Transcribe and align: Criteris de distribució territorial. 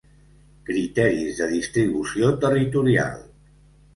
Criteris 0.69 1.41
de 1.41 1.49
distribució 1.51 2.31
territorial. 2.45 3.23